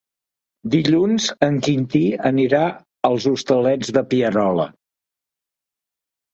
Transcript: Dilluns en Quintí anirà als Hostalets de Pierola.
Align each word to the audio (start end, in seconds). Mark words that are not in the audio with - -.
Dilluns 0.75 1.27
en 1.47 1.59
Quintí 1.67 2.01
anirà 2.31 2.63
als 3.11 3.29
Hostalets 3.35 3.95
de 4.01 4.07
Pierola. 4.17 4.69